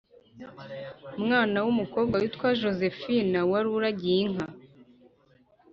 mwana 1.23 1.57
w 1.65 1.67
umukobwa 1.73 2.15
witwa 2.21 2.49
Josephine 2.61 3.39
wari 3.51 3.67
uragiye 3.77 4.17
inka 4.25 4.47